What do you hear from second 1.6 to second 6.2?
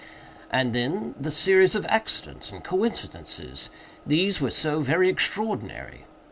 of accidents and coincidences—these were so very extraordinary.